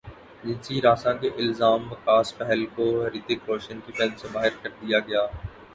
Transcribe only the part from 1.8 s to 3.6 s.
وکاس بہل کو ہریتھک